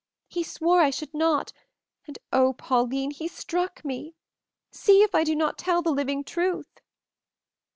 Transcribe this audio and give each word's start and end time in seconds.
He 0.27 0.41
swore 0.41 0.81
I 0.81 0.89
should 0.89 1.13
not, 1.13 1.53
and 2.07 2.17
oh, 2.33 2.53
Pauline, 2.53 3.11
he 3.11 3.27
struck 3.27 3.85
me! 3.85 4.15
See, 4.71 5.03
if 5.03 5.13
I 5.13 5.23
do 5.23 5.35
not 5.35 5.59
tell 5.59 5.83
the 5.83 5.91
living 5.91 6.23
truth!" 6.23 6.79